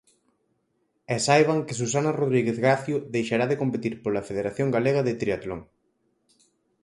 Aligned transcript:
E 1.13 1.17
saiban 1.25 1.59
que 1.67 1.77
Susana 1.81 2.15
Rodríguez 2.21 2.57
Gacio 2.65 2.97
deixará 3.15 3.45
de 3.49 3.59
competir 3.61 3.93
pola 4.03 4.25
Federación 4.29 4.67
Galega 4.75 5.01
de 5.07 5.17
Tríatlon. 5.21 5.61